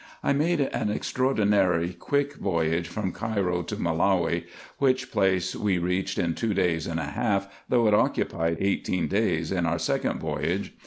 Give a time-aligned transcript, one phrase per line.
[0.23, 4.45] I made an extraordinary quick voyage from Cairo to Melawi,
[4.81, 9.51] wluch place we reached in two days and a half, though it occupied eighteen days
[9.51, 10.73] in our second voyage.